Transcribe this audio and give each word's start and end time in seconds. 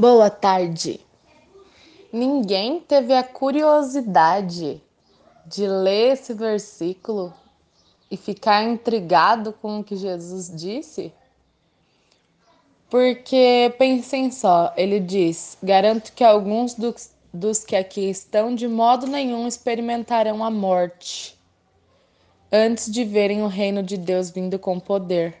Boa 0.00 0.30
tarde. 0.30 0.98
Ninguém 2.10 2.80
teve 2.80 3.12
a 3.12 3.22
curiosidade 3.22 4.82
de 5.44 5.66
ler 5.66 6.14
esse 6.14 6.32
versículo 6.32 7.34
e 8.10 8.16
ficar 8.16 8.64
intrigado 8.64 9.52
com 9.52 9.78
o 9.78 9.84
que 9.84 9.96
Jesus 9.96 10.50
disse? 10.56 11.12
Porque 12.88 13.74
pensem 13.76 14.30
só, 14.30 14.72
ele 14.74 15.00
diz: 15.00 15.58
Garanto 15.62 16.14
que 16.14 16.24
alguns 16.24 16.72
dos, 16.72 17.10
dos 17.30 17.62
que 17.62 17.76
aqui 17.76 18.08
estão 18.08 18.54
de 18.54 18.66
modo 18.66 19.06
nenhum 19.06 19.46
experimentarão 19.46 20.42
a 20.42 20.50
morte 20.50 21.38
antes 22.50 22.90
de 22.90 23.04
verem 23.04 23.42
o 23.42 23.48
reino 23.48 23.82
de 23.82 23.98
Deus 23.98 24.30
vindo 24.30 24.58
com 24.58 24.80
poder. 24.80 25.36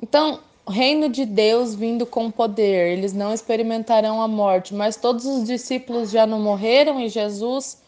Então, 0.00 0.38
o 0.66 0.70
reino 0.70 1.08
de 1.08 1.26
Deus 1.26 1.74
vindo 1.74 2.06
com 2.06 2.30
poder, 2.30 2.96
eles 2.96 3.12
não 3.12 3.34
experimentarão 3.34 4.22
a 4.22 4.28
morte, 4.28 4.74
mas 4.74 4.96
todos 4.96 5.26
os 5.26 5.44
discípulos 5.44 6.10
já 6.10 6.26
não 6.26 6.40
morreram 6.40 7.00
e 7.00 7.08
Jesus 7.08 7.78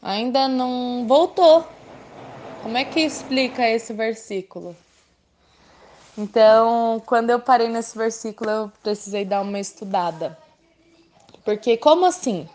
ainda 0.00 0.46
não 0.46 1.04
voltou. 1.06 1.66
Como 2.62 2.76
é 2.76 2.84
que 2.84 3.00
explica 3.00 3.68
esse 3.68 3.92
versículo? 3.92 4.76
Então, 6.16 7.02
quando 7.06 7.30
eu 7.30 7.40
parei 7.40 7.68
nesse 7.68 7.96
versículo, 7.96 8.50
eu 8.50 8.72
precisei 8.82 9.24
dar 9.24 9.40
uma 9.40 9.58
estudada. 9.58 10.36
Porque 11.44 11.76
como 11.76 12.04
assim? 12.04 12.48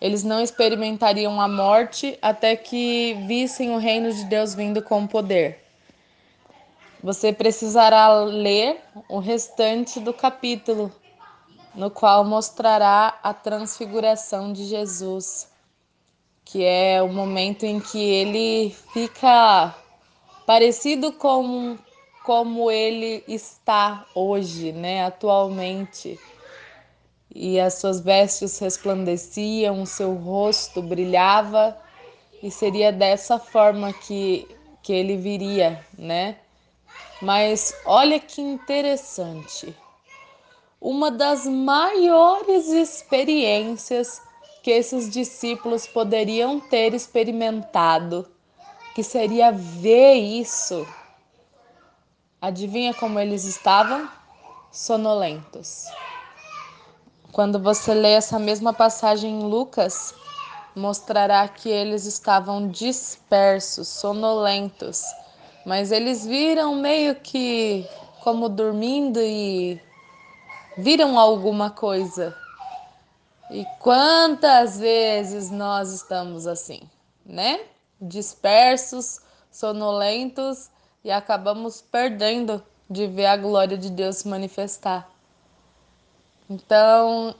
Eles 0.00 0.24
não 0.24 0.40
experimentariam 0.40 1.40
a 1.40 1.46
morte 1.46 2.18
até 2.20 2.56
que 2.56 3.14
vissem 3.26 3.70
o 3.70 3.78
reino 3.78 4.12
de 4.12 4.24
Deus 4.24 4.54
vindo 4.54 4.82
com 4.82 5.06
poder. 5.06 5.62
Você 7.02 7.32
precisará 7.32 8.22
ler 8.22 8.80
o 9.08 9.18
restante 9.18 9.98
do 9.98 10.14
capítulo, 10.14 10.92
no 11.74 11.90
qual 11.90 12.24
mostrará 12.24 13.18
a 13.22 13.34
transfiguração 13.34 14.52
de 14.52 14.66
Jesus, 14.66 15.48
que 16.44 16.64
é 16.64 17.02
o 17.02 17.08
momento 17.08 17.64
em 17.64 17.80
que 17.80 17.98
ele 17.98 18.70
fica 18.92 19.74
parecido 20.46 21.12
com 21.12 21.76
como 22.24 22.70
ele 22.70 23.24
está 23.26 24.06
hoje, 24.14 24.70
né, 24.70 25.04
atualmente. 25.04 26.20
E 27.34 27.58
as 27.58 27.74
suas 27.74 28.00
vestes 28.00 28.60
resplandeciam, 28.60 29.82
o 29.82 29.86
seu 29.86 30.14
rosto 30.14 30.80
brilhava, 30.80 31.76
e 32.40 32.48
seria 32.48 32.92
dessa 32.92 33.40
forma 33.40 33.92
que, 33.92 34.46
que 34.84 34.92
ele 34.92 35.16
viria, 35.16 35.84
né? 35.98 36.36
Mas 37.20 37.80
olha 37.84 38.18
que 38.20 38.40
interessante. 38.40 39.76
Uma 40.80 41.10
das 41.10 41.46
maiores 41.46 42.68
experiências 42.68 44.22
que 44.62 44.70
esses 44.70 45.08
discípulos 45.08 45.86
poderiam 45.86 46.58
ter 46.60 46.94
experimentado, 46.94 48.28
que 48.94 49.02
seria 49.02 49.52
ver 49.52 50.14
isso 50.14 50.86
Adivinha 52.42 52.92
como 52.92 53.20
eles 53.20 53.44
estavam? 53.44 54.10
Sonolentos. 54.68 55.94
Quando 57.30 57.56
você 57.60 57.94
lê 57.94 58.14
essa 58.14 58.36
mesma 58.36 58.72
passagem 58.74 59.30
em 59.40 59.44
Lucas, 59.44 60.12
mostrará 60.74 61.46
que 61.46 61.68
eles 61.68 62.04
estavam 62.04 62.68
dispersos, 62.68 63.86
sonolentos, 63.86 65.14
mas 65.64 65.92
eles 65.92 66.26
viram 66.26 66.74
meio 66.76 67.14
que 67.14 67.86
como 68.22 68.48
dormindo 68.48 69.20
e 69.20 69.80
viram 70.76 71.18
alguma 71.18 71.70
coisa. 71.70 72.36
E 73.50 73.66
quantas 73.80 74.78
vezes 74.78 75.50
nós 75.50 75.90
estamos 75.92 76.46
assim, 76.46 76.80
né? 77.24 77.60
Dispersos, 78.00 79.20
sonolentos 79.50 80.70
e 81.04 81.10
acabamos 81.10 81.82
perdendo 81.82 82.62
de 82.88 83.06
ver 83.06 83.26
a 83.26 83.36
glória 83.36 83.76
de 83.76 83.90
Deus 83.90 84.18
se 84.18 84.28
manifestar. 84.28 85.08
Então, 86.48 87.34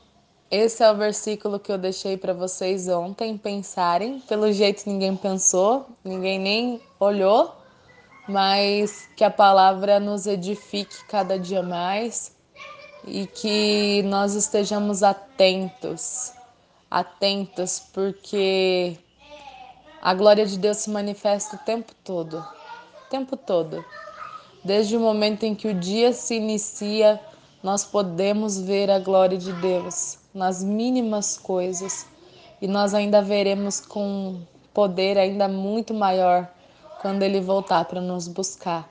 esse 0.50 0.82
é 0.82 0.90
o 0.90 0.96
versículo 0.96 1.58
que 1.58 1.72
eu 1.72 1.78
deixei 1.78 2.16
para 2.16 2.32
vocês 2.32 2.88
ontem 2.88 3.38
pensarem. 3.38 4.20
Pelo 4.20 4.52
jeito 4.52 4.82
ninguém 4.86 5.16
pensou, 5.16 5.86
ninguém 6.04 6.38
nem 6.38 6.80
olhou, 7.00 7.54
mas 8.28 9.08
que 9.16 9.24
a 9.24 9.30
palavra 9.30 9.98
nos 9.98 10.26
edifique 10.26 11.04
cada 11.08 11.38
dia 11.38 11.62
mais 11.62 12.34
e 13.04 13.26
que 13.26 14.02
nós 14.04 14.34
estejamos 14.34 15.02
atentos, 15.02 16.32
atentos, 16.90 17.80
porque 17.92 18.96
a 20.00 20.14
glória 20.14 20.46
de 20.46 20.58
Deus 20.58 20.78
se 20.78 20.90
manifesta 20.90 21.56
o 21.56 21.58
tempo 21.60 21.92
todo 22.04 22.44
tempo 23.12 23.36
todo. 23.36 23.84
Desde 24.64 24.96
o 24.96 25.00
momento 25.00 25.44
em 25.44 25.54
que 25.54 25.68
o 25.68 25.74
dia 25.74 26.14
se 26.14 26.36
inicia, 26.36 27.20
nós 27.62 27.84
podemos 27.84 28.58
ver 28.58 28.90
a 28.90 28.98
glória 28.98 29.36
de 29.36 29.52
Deus 29.52 30.18
nas 30.32 30.64
mínimas 30.64 31.36
coisas 31.36 32.06
e 32.60 32.66
nós 32.66 32.94
ainda 32.94 33.20
veremos 33.20 33.80
com 33.80 34.40
poder 34.72 35.18
ainda 35.18 35.46
muito 35.46 35.92
maior 35.92 36.48
quando 37.02 37.24
ele 37.24 37.40
voltar 37.40 37.84
para 37.84 38.00
nos 38.00 38.28
buscar. 38.28 38.88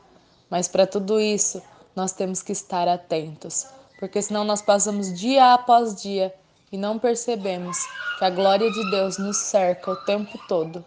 Mas 0.50 0.68
para 0.68 0.86
tudo 0.86 1.20
isso, 1.20 1.64
nós 1.96 2.12
temos 2.12 2.44
que 2.44 2.52
estar 2.52 2.88
atentos, 2.88 3.66
porque 3.98 4.22
senão 4.22 4.44
nós 4.44 4.62
passamos 4.62 5.18
dia 5.18 5.54
após 5.54 5.96
dia 5.96 6.36
e 6.72 6.78
não 6.78 7.00
percebemos 7.00 7.90
que 8.18 8.26
a 8.26 8.30
glória 8.30 8.70
de 8.70 8.84
Deus 8.84 9.18
nos 9.18 9.38
cerca 9.38 9.92
o 9.92 9.96
tempo 9.96 10.38
todo. 10.38 10.86